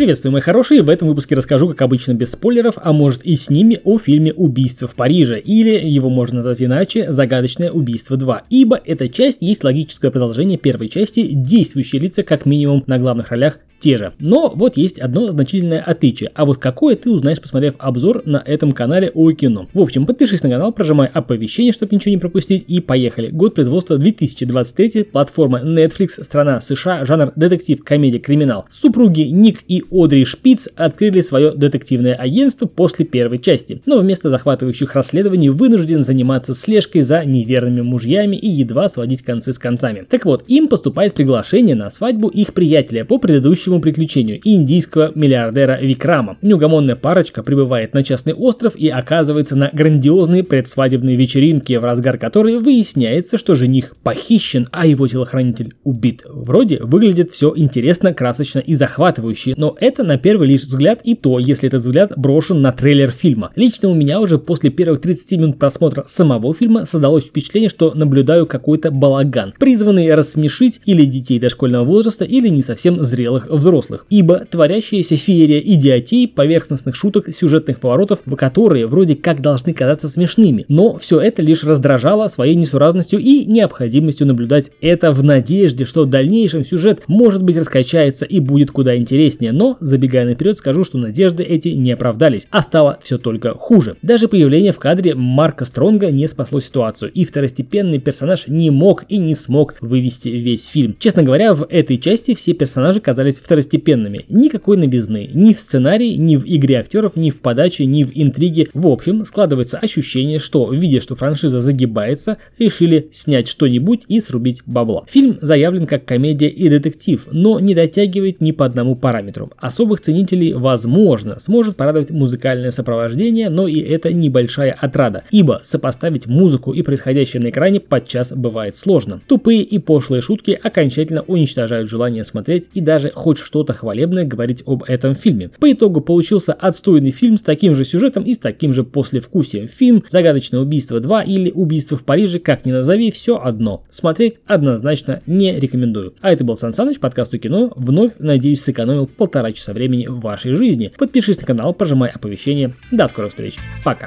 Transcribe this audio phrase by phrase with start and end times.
[0.00, 3.50] Приветствую, мои хорошие, в этом выпуске расскажу, как обычно, без спойлеров, а может и с
[3.50, 8.80] ними, о фильме «Убийство в Париже», или его можно назвать иначе «Загадочное убийство 2», ибо
[8.82, 13.96] эта часть есть логическое продолжение первой части, действующие лица как минимум на главных ролях те
[13.96, 14.12] же.
[14.18, 16.30] Но вот есть одно значительное отличие.
[16.34, 19.68] А вот какое ты узнаешь, посмотрев обзор на этом канале о кино.
[19.72, 23.30] В общем, подпишись на канал, прожимай оповещение, чтобы ничего не пропустить и поехали.
[23.30, 28.66] Год производства 2023, платформа Netflix, страна США, жанр детектив, комедия, криминал.
[28.70, 34.94] Супруги Ник и Одри Шпиц открыли свое детективное агентство после первой части, но вместо захватывающих
[34.94, 40.04] расследований вынужден заниматься слежкой за неверными мужьями и едва сводить концы с концами.
[40.08, 46.38] Так вот, им поступает приглашение на свадьбу их приятеля по предыдущему приключению индийского миллиардера Викрама.
[46.42, 52.58] Неугомонная парочка прибывает на частный остров и оказывается на грандиозной предсвадебной вечеринке, в разгар которой
[52.58, 56.22] выясняется, что жених похищен, а его телохранитель убит.
[56.28, 61.38] Вроде выглядит все интересно, красочно и захватывающе, но это на первый лишь взгляд и то,
[61.38, 63.50] если этот взгляд брошен на трейлер фильма.
[63.56, 68.46] Лично у меня уже после первых 30 минут просмотра самого фильма создалось впечатление, что наблюдаю
[68.46, 75.16] какой-то балаган, призванный рассмешить или детей дошкольного возраста, или не совсем зрелых взрослых, ибо творящаяся
[75.16, 81.20] феерия идиотей, поверхностных шуток, сюжетных поворотов, в которые вроде как должны казаться смешными, но все
[81.20, 87.02] это лишь раздражало своей несуразностью и необходимостью наблюдать это в надежде, что в дальнейшем сюжет
[87.06, 91.92] может быть раскачается и будет куда интереснее, но забегая наперед скажу, что надежды эти не
[91.92, 93.96] оправдались, а стало все только хуже.
[94.02, 99.18] Даже появление в кадре Марка Стронга не спасло ситуацию, и второстепенный персонаж не мог и
[99.18, 100.96] не смог вывести весь фильм.
[100.98, 104.24] Честно говоря, в этой части все персонажи казались второстепенными.
[104.28, 105.30] Никакой новизны.
[105.32, 108.68] Ни в сценарии, ни в игре актеров, ни в подаче, ни в интриге.
[108.74, 115.04] В общем, складывается ощущение, что, видя, что франшиза загибается, решили снять что-нибудь и срубить бабла.
[115.08, 119.49] Фильм заявлен как комедия и детектив, но не дотягивает ни по одному параметру.
[119.58, 126.72] Особых ценителей, возможно, сможет порадовать музыкальное сопровождение, но и это небольшая отрада, ибо сопоставить музыку
[126.72, 129.20] и происходящее на экране подчас бывает сложно.
[129.26, 134.84] Тупые и пошлые шутки окончательно уничтожают желание смотреть и даже хоть что-то хвалебное говорить об
[134.84, 135.50] этом фильме.
[135.58, 139.68] По итогу получился отстойный фильм с таким же сюжетом и с таким же послевкусием.
[139.68, 143.82] Фильм «Загадочное убийство 2» или «Убийство в Париже», как ни назови, все одно.
[143.90, 146.14] Смотреть однозначно не рекомендую.
[146.20, 147.72] А это был Сан Саныч, подкаст о кино.
[147.76, 150.92] Вновь, надеюсь, сэкономил полтора часа времени в вашей жизни.
[150.96, 152.72] Подпишись на канал, прожимай оповещения.
[152.90, 153.56] До скорых встреч.
[153.84, 154.06] Пока.